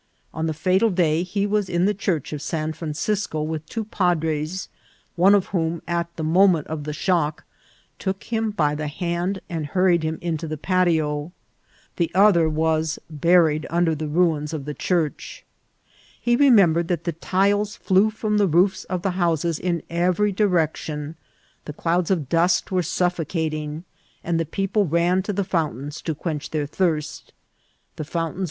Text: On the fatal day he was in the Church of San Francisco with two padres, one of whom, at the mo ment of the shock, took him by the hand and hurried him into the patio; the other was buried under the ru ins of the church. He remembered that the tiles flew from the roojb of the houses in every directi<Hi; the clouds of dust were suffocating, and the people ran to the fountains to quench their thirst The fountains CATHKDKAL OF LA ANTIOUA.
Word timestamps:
On 0.33 0.47
the 0.47 0.53
fatal 0.55 0.89
day 0.89 1.21
he 1.21 1.45
was 1.45 1.69
in 1.69 1.85
the 1.85 1.93
Church 1.93 2.33
of 2.33 2.41
San 2.41 2.73
Francisco 2.73 3.43
with 3.43 3.63
two 3.67 3.85
padres, 3.85 4.67
one 5.15 5.35
of 5.35 5.45
whom, 5.53 5.83
at 5.87 6.07
the 6.15 6.23
mo 6.23 6.47
ment 6.47 6.65
of 6.65 6.85
the 6.85 6.91
shock, 6.91 7.43
took 7.99 8.23
him 8.23 8.49
by 8.49 8.73
the 8.73 8.87
hand 8.87 9.41
and 9.47 9.67
hurried 9.67 10.01
him 10.01 10.17
into 10.19 10.47
the 10.47 10.57
patio; 10.57 11.31
the 11.97 12.09
other 12.15 12.49
was 12.49 12.97
buried 13.11 13.67
under 13.69 13.93
the 13.93 14.07
ru 14.07 14.35
ins 14.37 14.53
of 14.53 14.65
the 14.65 14.73
church. 14.73 15.45
He 16.19 16.35
remembered 16.35 16.87
that 16.87 17.03
the 17.03 17.11
tiles 17.13 17.75
flew 17.75 18.09
from 18.09 18.39
the 18.39 18.47
roojb 18.49 18.87
of 18.89 19.03
the 19.03 19.11
houses 19.11 19.59
in 19.59 19.83
every 19.87 20.33
directi<Hi; 20.33 21.13
the 21.65 21.73
clouds 21.73 22.09
of 22.09 22.27
dust 22.27 22.71
were 22.71 22.81
suffocating, 22.81 23.83
and 24.23 24.39
the 24.39 24.45
people 24.47 24.87
ran 24.87 25.21
to 25.21 25.31
the 25.31 25.43
fountains 25.43 26.01
to 26.01 26.15
quench 26.15 26.49
their 26.49 26.65
thirst 26.65 27.33
The 27.97 28.03
fountains 28.03 28.09
CATHKDKAL 28.09 28.09
OF 28.09 28.15
LA 28.15 28.29
ANTIOUA. 28.29 28.39